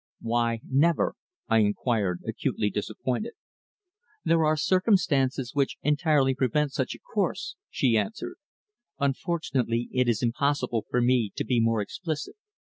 [0.21, 1.13] "Why never?"
[1.47, 3.33] I inquired, acutely disappointed.
[4.25, 8.37] "There are circumstances which entirely prevent such a course," she answered.
[8.97, 12.33] "Unfortunately, it is impossible for me to be more explicit."